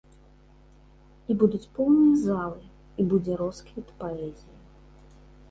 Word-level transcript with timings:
І 1.33 1.35
будуць 1.43 1.69
поўныя 1.75 2.15
залы, 2.23 2.61
і 2.99 3.07
будзе 3.13 3.33
росквіт 3.43 3.87
паэзіі. 4.03 4.55